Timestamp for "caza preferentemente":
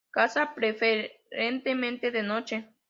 0.09-2.09